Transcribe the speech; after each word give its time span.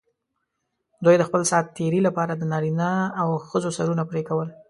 دوی 1.03 1.15
د 1.17 1.23
خپل 1.29 1.41
سات 1.51 1.65
تېري 1.77 1.99
لپاره 2.07 2.33
د 2.35 2.43
نارینه 2.51 2.91
او 3.21 3.27
ښځو 3.49 3.69
سرونه 3.77 4.03
پرې 4.11 4.21
کول. 4.29 4.47